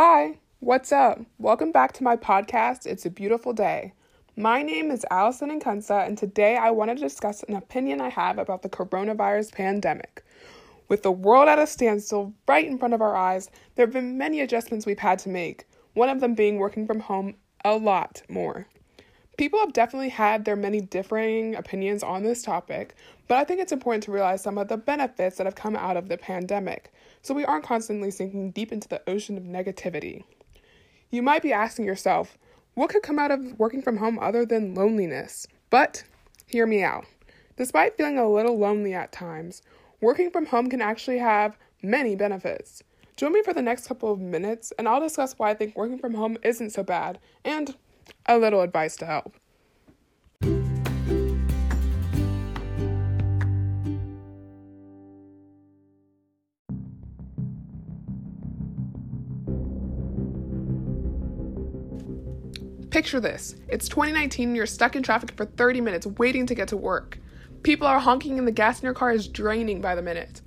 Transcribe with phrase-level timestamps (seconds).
[0.00, 1.22] Hi, what's up?
[1.38, 3.94] Welcome back to my podcast, It's a Beautiful Day.
[4.36, 8.38] My name is Allison Inkunsa, and today I want to discuss an opinion I have
[8.38, 10.24] about the coronavirus pandemic.
[10.86, 14.16] With the world at a standstill right in front of our eyes, there have been
[14.16, 17.34] many adjustments we've had to make, one of them being working from home
[17.64, 18.68] a lot more.
[19.38, 22.96] People have definitely had their many differing opinions on this topic,
[23.28, 25.96] but I think it's important to realize some of the benefits that have come out
[25.96, 26.92] of the pandemic,
[27.22, 30.24] so we aren't constantly sinking deep into the ocean of negativity.
[31.10, 32.36] You might be asking yourself,
[32.74, 35.46] what could come out of working from home other than loneliness?
[35.70, 36.02] But
[36.46, 37.06] hear me out.
[37.56, 39.62] Despite feeling a little lonely at times,
[40.00, 42.82] working from home can actually have many benefits.
[43.16, 45.98] Join me for the next couple of minutes, and I'll discuss why I think working
[45.98, 47.76] from home isn't so bad and
[48.26, 49.34] a little advice to help.
[62.90, 66.68] Picture this it's 2019 and you're stuck in traffic for 30 minutes waiting to get
[66.68, 67.18] to work.
[67.62, 70.40] People are honking and the gas in your car is draining by the minute.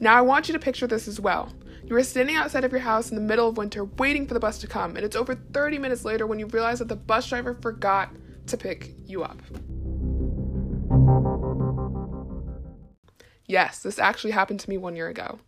[0.00, 1.52] Now, I want you to picture this as well.
[1.88, 4.40] You are standing outside of your house in the middle of winter waiting for the
[4.40, 7.26] bus to come, and it's over 30 minutes later when you realize that the bus
[7.26, 8.10] driver forgot
[8.48, 9.40] to pick you up.
[13.46, 15.38] Yes, this actually happened to me one year ago.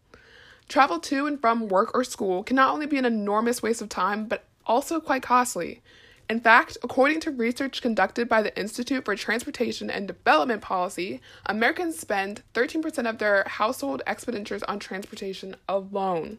[0.66, 3.90] Travel to and from work or school can not only be an enormous waste of
[3.90, 5.82] time, but also quite costly.
[6.30, 11.98] In fact, according to research conducted by the Institute for Transportation and Development Policy, Americans
[11.98, 16.38] spend 13% of their household expenditures on transportation alone.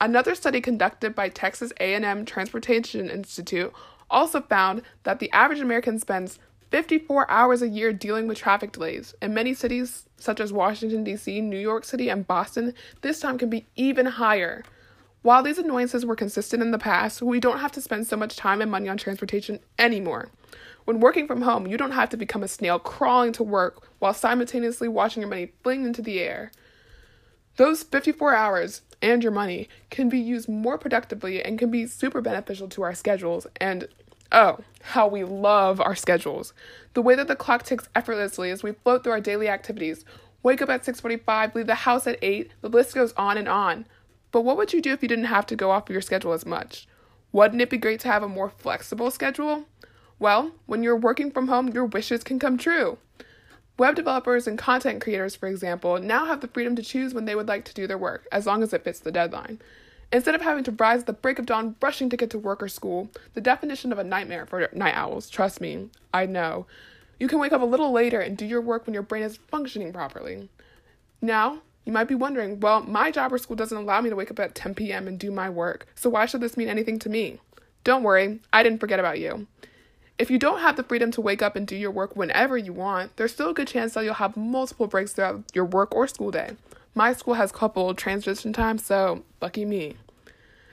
[0.00, 3.72] Another study conducted by Texas A&M Transportation Institute
[4.10, 6.40] also found that the average American spends
[6.72, 9.14] 54 hours a year dealing with traffic delays.
[9.22, 13.48] In many cities such as Washington D.C., New York City, and Boston, this time can
[13.48, 14.64] be even higher.
[15.22, 18.36] While these annoyances were consistent in the past, we don't have to spend so much
[18.36, 20.30] time and money on transportation anymore.
[20.86, 24.14] When working from home, you don't have to become a snail crawling to work while
[24.14, 26.50] simultaneously watching your money fling into the air.
[27.56, 32.22] Those 54 hours and your money can be used more productively and can be super
[32.22, 33.46] beneficial to our schedules.
[33.60, 33.88] And
[34.32, 36.54] oh, how we love our schedules.
[36.94, 40.06] The way that the clock ticks effortlessly as we float through our daily activities.
[40.42, 43.84] Wake up at 6:45, leave the house at 8, the list goes on and on.
[44.32, 46.32] But what would you do if you didn't have to go off of your schedule
[46.32, 46.86] as much?
[47.32, 49.66] Wouldn't it be great to have a more flexible schedule?
[50.18, 52.98] Well, when you're working from home, your wishes can come true.
[53.78, 57.34] Web developers and content creators, for example, now have the freedom to choose when they
[57.34, 59.58] would like to do their work, as long as it fits the deadline.
[60.12, 62.62] Instead of having to rise at the break of dawn rushing to get to work
[62.62, 66.66] or school, the definition of a nightmare for night owls, trust me, I know.
[67.18, 69.36] You can wake up a little later and do your work when your brain is
[69.36, 70.48] functioning properly.
[71.22, 74.30] Now, you might be wondering, well, my job or school doesn't allow me to wake
[74.30, 75.08] up at 10 p.m.
[75.08, 77.40] and do my work, so why should this mean anything to me?
[77.84, 79.46] Don't worry, I didn't forget about you.
[80.18, 82.74] If you don't have the freedom to wake up and do your work whenever you
[82.74, 86.06] want, there's still a good chance that you'll have multiple breaks throughout your work or
[86.06, 86.56] school day.
[86.94, 89.96] My school has coupled transition times, so lucky me.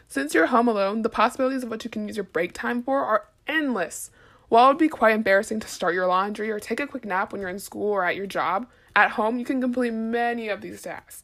[0.09, 3.05] Since you're home alone, the possibilities of what you can use your break time for
[3.05, 4.11] are endless.
[4.49, 7.31] While it would be quite embarrassing to start your laundry or take a quick nap
[7.31, 10.61] when you're in school or at your job, at home, you can complete many of
[10.61, 11.23] these tasks.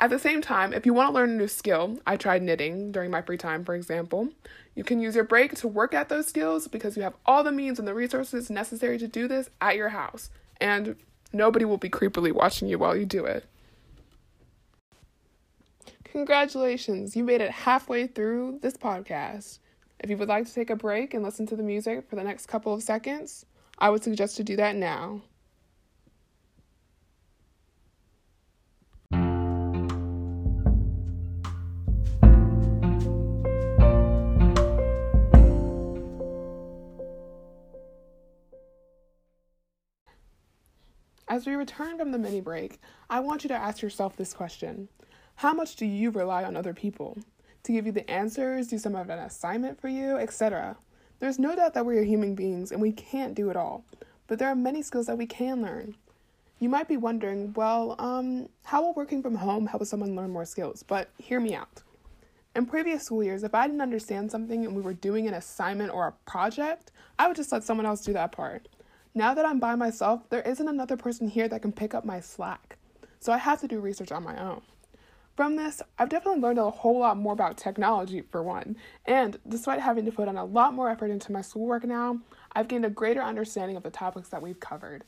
[0.00, 2.90] At the same time, if you want to learn a new skill, I tried knitting
[2.90, 4.30] during my free time, for example.
[4.74, 7.52] You can use your break to work at those skills because you have all the
[7.52, 10.30] means and the resources necessary to do this at your house,
[10.60, 10.96] and
[11.32, 13.44] nobody will be creepily watching you while you do it.
[16.02, 19.60] Congratulations, you made it halfway through this podcast.
[20.00, 22.24] If you would like to take a break and listen to the music for the
[22.24, 23.46] next couple of seconds,
[23.78, 25.22] I would suggest to do that now.
[41.40, 42.78] As we return from the mini break,
[43.08, 44.90] I want you to ask yourself this question
[45.36, 47.16] How much do you rely on other people?
[47.62, 50.76] To give you the answers, do some of an assignment for you, etc.
[51.18, 53.86] There's no doubt that we are human beings and we can't do it all,
[54.26, 55.94] but there are many skills that we can learn.
[56.58, 60.44] You might be wondering, well, um, how will working from home help someone learn more
[60.44, 60.82] skills?
[60.82, 61.82] But hear me out.
[62.54, 65.90] In previous school years, if I didn't understand something and we were doing an assignment
[65.90, 68.68] or a project, I would just let someone else do that part.
[69.14, 72.20] Now that I'm by myself, there isn't another person here that can pick up my
[72.20, 72.78] slack.
[73.18, 74.62] So I have to do research on my own.
[75.36, 78.76] From this, I've definitely learned a whole lot more about technology, for one.
[79.06, 82.20] And despite having to put in a lot more effort into my schoolwork now,
[82.52, 85.02] I've gained a greater understanding of the topics that we've covered.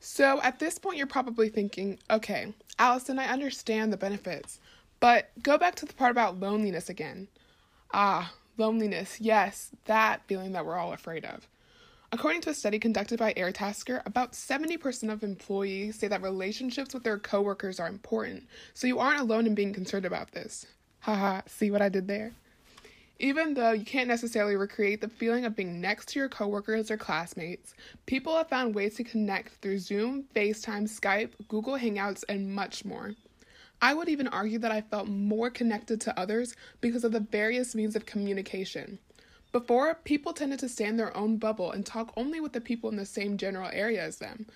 [0.00, 4.60] So, at this point, you're probably thinking, okay, Allison, I understand the benefits,
[5.04, 7.28] but go back to the part about loneliness again.
[7.92, 11.46] Ah, loneliness, yes, that feeling that we're all afraid of.
[12.10, 17.02] According to a study conducted by Airtasker, about 70% of employees say that relationships with
[17.02, 20.64] their coworkers are important, so you aren't alone in being concerned about this.
[21.00, 22.32] Haha, see what I did there?
[23.18, 26.96] Even though you can't necessarily recreate the feeling of being next to your coworkers or
[26.96, 27.74] classmates,
[28.06, 33.12] people have found ways to connect through Zoom, FaceTime, Skype, Google Hangouts, and much more.
[33.80, 37.74] I would even argue that I felt more connected to others because of the various
[37.74, 38.98] means of communication.
[39.52, 42.90] Before, people tended to stay in their own bubble and talk only with the people
[42.90, 44.46] in the same general area as them.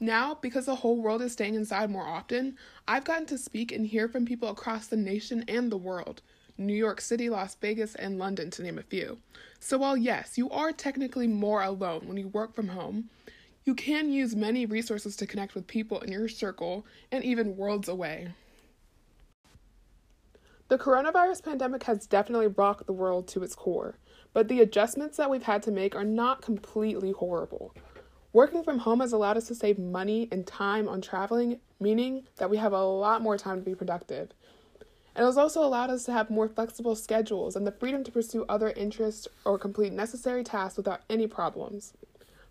[0.00, 2.56] Now, because the whole world is staying inside more often,
[2.88, 6.22] I've gotten to speak and hear from people across the nation and the world.
[6.56, 9.18] New York City, Las Vegas, and London, to name a few.
[9.60, 13.10] So, while yes, you are technically more alone when you work from home,
[13.64, 17.88] you can use many resources to connect with people in your circle and even worlds
[17.88, 18.28] away.
[20.70, 23.98] The coronavirus pandemic has definitely rocked the world to its core,
[24.32, 27.74] but the adjustments that we've had to make are not completely horrible.
[28.32, 32.50] Working from home has allowed us to save money and time on traveling, meaning that
[32.50, 34.30] we have a lot more time to be productive.
[35.16, 38.44] It has also allowed us to have more flexible schedules and the freedom to pursue
[38.48, 41.94] other interests or complete necessary tasks without any problems.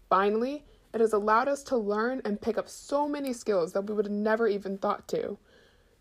[0.09, 3.93] Finally, it has allowed us to learn and pick up so many skills that we
[3.93, 5.37] would have never even thought to.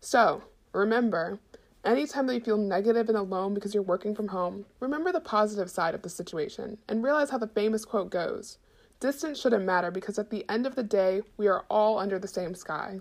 [0.01, 0.43] So,
[0.73, 1.39] remember,
[1.85, 5.69] anytime that you feel negative and alone because you're working from home, remember the positive
[5.69, 8.57] side of the situation and realize how the famous quote goes
[8.99, 12.27] Distance shouldn't matter because at the end of the day, we are all under the
[12.27, 12.99] same sky.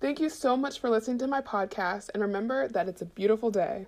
[0.00, 3.50] Thank you so much for listening to my podcast, and remember that it's a beautiful
[3.50, 3.86] day.